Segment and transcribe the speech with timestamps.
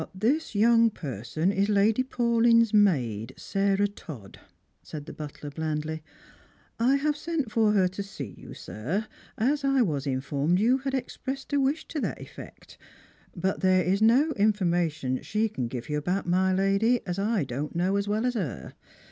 [0.15, 4.39] _"This young person is Lady Paulyn's maid, Sarah Todd,"
[4.81, 6.01] said the butler blandly."
[6.79, 9.05] I have sent for her to see you, sir,
[9.37, 12.79] as I was informed you had expressed a wish to that effect.
[13.35, 17.75] But there is no information she can give you about my lady as I don't
[17.75, 18.73] know as well as her.